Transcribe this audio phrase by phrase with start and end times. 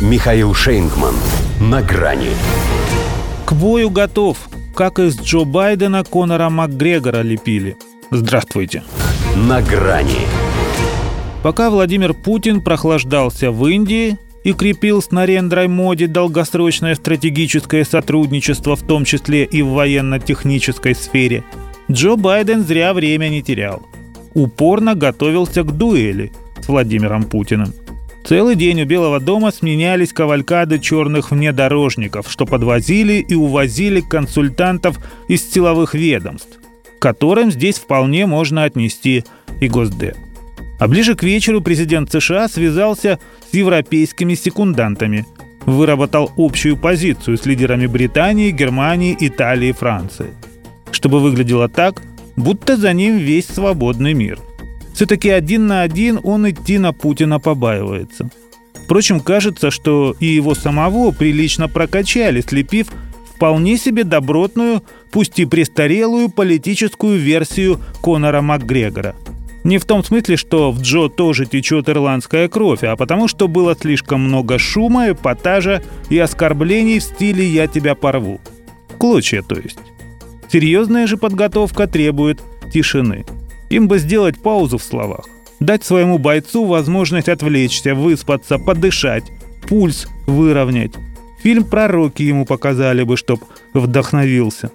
[0.00, 1.14] Михаил Шейнгман.
[1.60, 2.30] На грани.
[3.44, 4.38] К бою готов.
[4.74, 7.76] Как из Джо Байдена Конора Макгрегора лепили.
[8.10, 8.82] Здравствуйте.
[9.36, 10.26] На грани.
[11.42, 18.82] Пока Владимир Путин прохлаждался в Индии и крепил с Нарендрой Моди долгосрочное стратегическое сотрудничество, в
[18.82, 21.44] том числе и в военно-технической сфере,
[21.90, 23.82] Джо Байден зря время не терял.
[24.32, 26.32] Упорно готовился к дуэли
[26.62, 27.74] с Владимиром Путиным.
[28.30, 35.50] Целый день у Белого дома сменялись кавалькады черных внедорожников, что подвозили и увозили консультантов из
[35.50, 36.60] силовых ведомств,
[37.00, 39.24] которым здесь вполне можно отнести
[39.60, 40.14] и Госдеп.
[40.78, 43.18] А ближе к вечеру президент США связался
[43.50, 45.26] с европейскими секундантами,
[45.66, 50.30] выработал общую позицию с лидерами Британии, Германии, Италии Франции.
[50.92, 52.00] Чтобы выглядело так,
[52.36, 54.38] будто за ним весь свободный мир–
[55.00, 58.28] все-таки один на один он идти на Путина побаивается.
[58.84, 62.88] Впрочем, кажется, что и его самого прилично прокачали, слепив
[63.34, 69.14] вполне себе добротную, пусть и престарелую политическую версию Конора МакГрегора.
[69.64, 73.74] Не в том смысле, что в Джо тоже течет ирландская кровь, а потому что было
[73.74, 78.38] слишком много шума, эпатажа и оскорблений в стиле «я тебя порву».
[78.98, 79.78] Клочья, то есть.
[80.52, 83.24] Серьезная же подготовка требует тишины–
[83.70, 85.26] им бы сделать паузу в словах.
[85.60, 89.24] Дать своему бойцу возможность отвлечься, выспаться, подышать,
[89.68, 90.92] пульс выровнять.
[91.42, 94.70] Фильм «Пророки» ему показали бы, чтоб вдохновился.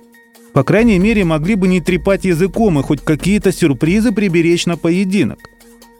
[0.53, 5.39] По крайней мере, могли бы не трепать языком и хоть какие-то сюрпризы приберечь на поединок.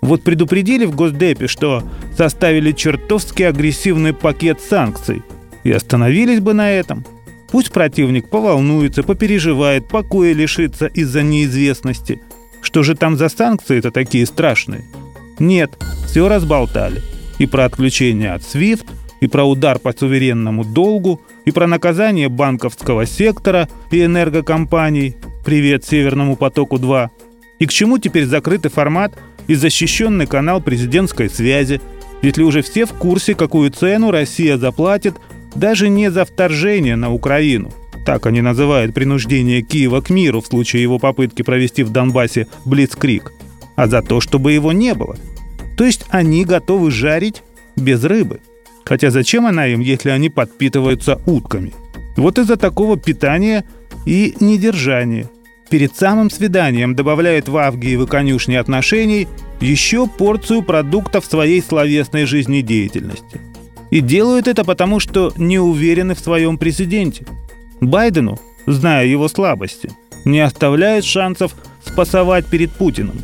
[0.02, 1.84] Вот предупредили в Госдепе, что
[2.16, 5.24] составили чертовски агрессивный пакет санкций.
[5.64, 7.06] И остановились бы на этом.
[7.52, 12.22] Пусть противник поволнуется, попереживает, покоя лишится из-за неизвестности–
[12.66, 14.84] что же там за санкции-то такие страшные?
[15.40, 15.72] Нет,
[16.08, 17.02] все разболтали.
[17.38, 18.86] И про отключение от SWIFT,
[19.22, 25.16] и про удар по суверенному долгу, и про наказание банковского сектора и энергокомпаний.
[25.46, 27.10] Привет Северному потоку-2.
[27.60, 29.14] И к чему теперь закрытый формат
[29.48, 31.82] и защищенный канал президентской связи,
[32.24, 35.16] если уже все в курсе, какую цену Россия заплатит
[35.54, 37.72] даже не за вторжение на Украину–
[38.06, 43.34] так они называют принуждение Киева к миру в случае его попытки провести в Донбассе Блицкрик.
[43.76, 45.18] А за то, чтобы его не было.
[45.76, 47.42] То есть они готовы жарить
[47.76, 48.40] без рыбы.
[48.86, 51.74] Хотя зачем она им, если они подпитываются утками?
[52.16, 53.66] Вот из-за такого питания
[54.06, 55.30] и недержания.
[55.72, 59.28] Перед самым свиданием добавляют в Авгиевы конюшни отношений
[59.60, 63.42] еще порцию продуктов своей словесной жизнедеятельности.
[63.90, 67.26] И делают это потому, что не уверены в своем президенте–
[67.88, 69.90] Байдену, зная его слабости,
[70.26, 73.22] не оставляет шансов спасовать перед Путиным.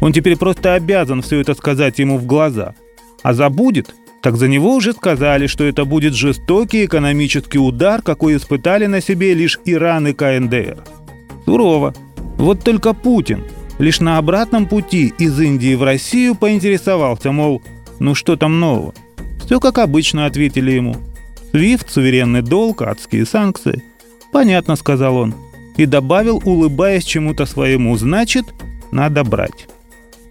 [0.00, 2.74] Он теперь просто обязан все это сказать ему в глаза.
[3.22, 8.86] А забудет, так за него уже сказали, что это будет жестокий экономический удар, какой испытали
[8.86, 10.84] на себе лишь Иран и КНДР.
[11.44, 11.94] Сурово.
[12.36, 13.44] Вот только Путин
[13.78, 17.62] лишь на обратном пути из Индии в Россию поинтересовался, мол,
[17.98, 18.94] ну что там нового?
[19.44, 20.96] Все как обычно, ответили ему.
[21.50, 23.82] Свифт, суверенный долг, адские санкции–
[24.34, 25.34] «Понятно»,— сказал он.
[25.76, 28.52] И добавил, улыбаясь чему-то своему, «значит,
[28.90, 29.68] надо брать».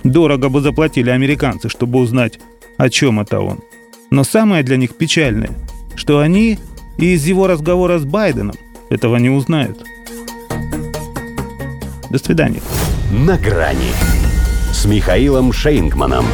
[0.03, 2.37] Дорого бы заплатили американцы, чтобы узнать,
[2.77, 3.61] о чем это он.
[4.11, 5.51] Но самое для них печальное,
[5.95, 6.59] что они
[6.97, 8.57] и из его разговора с Байденом
[8.89, 9.81] этого не узнают.
[12.09, 12.61] До свидания.
[13.09, 13.93] На грани
[14.73, 16.25] с Михаилом Шейнгманом.